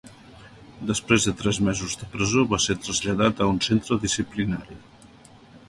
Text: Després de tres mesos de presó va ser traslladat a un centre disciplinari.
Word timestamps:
Després 0.91 1.27
de 1.27 1.33
tres 1.41 1.59
mesos 1.67 1.93
de 2.03 2.09
presó 2.15 2.47
va 2.55 2.61
ser 2.65 2.77
traslladat 2.87 3.45
a 3.47 3.51
un 3.53 3.63
centre 3.69 4.01
disciplinari. 4.07 4.83